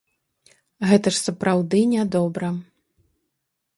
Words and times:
Гэта 0.91 1.07
ж 1.17 1.21
сапраўды 1.27 1.83
нядобра. 1.93 2.49